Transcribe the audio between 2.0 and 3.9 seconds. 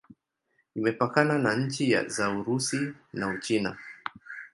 za Urusi na Uchina.